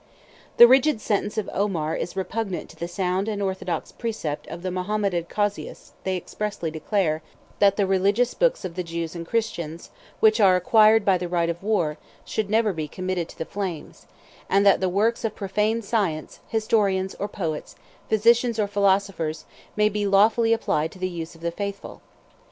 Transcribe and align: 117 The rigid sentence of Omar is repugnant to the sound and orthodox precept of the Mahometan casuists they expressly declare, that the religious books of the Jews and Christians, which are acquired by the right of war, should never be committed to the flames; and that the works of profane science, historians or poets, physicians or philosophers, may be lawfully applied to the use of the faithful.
117 0.57 0.57
The 0.57 0.67
rigid 0.67 0.99
sentence 0.99 1.37
of 1.37 1.47
Omar 1.53 1.95
is 1.95 2.15
repugnant 2.15 2.71
to 2.71 2.75
the 2.75 2.87
sound 2.87 3.27
and 3.27 3.39
orthodox 3.39 3.91
precept 3.91 4.47
of 4.47 4.63
the 4.63 4.71
Mahometan 4.71 5.25
casuists 5.25 5.91
they 6.05 6.17
expressly 6.17 6.71
declare, 6.71 7.21
that 7.59 7.75
the 7.77 7.85
religious 7.85 8.33
books 8.33 8.65
of 8.65 8.73
the 8.73 8.81
Jews 8.81 9.13
and 9.13 9.27
Christians, 9.27 9.91
which 10.19 10.39
are 10.39 10.55
acquired 10.55 11.05
by 11.05 11.19
the 11.19 11.27
right 11.29 11.51
of 11.51 11.61
war, 11.61 11.99
should 12.25 12.49
never 12.49 12.73
be 12.73 12.87
committed 12.87 13.29
to 13.29 13.37
the 13.37 13.45
flames; 13.45 14.07
and 14.49 14.65
that 14.65 14.81
the 14.81 14.89
works 14.89 15.23
of 15.23 15.35
profane 15.35 15.83
science, 15.83 16.39
historians 16.47 17.13
or 17.19 17.27
poets, 17.27 17.75
physicians 18.09 18.57
or 18.57 18.65
philosophers, 18.65 19.45
may 19.75 19.87
be 19.87 20.07
lawfully 20.07 20.51
applied 20.51 20.91
to 20.93 20.97
the 20.97 21.07
use 21.09 21.35
of 21.35 21.41
the 21.41 21.51
faithful. 21.51 22.01